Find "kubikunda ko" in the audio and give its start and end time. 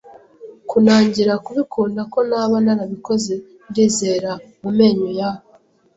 1.45-2.19